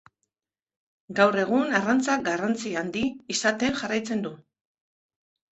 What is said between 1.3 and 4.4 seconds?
egun arrantzak garrantzia handi izaten jarraitzen du.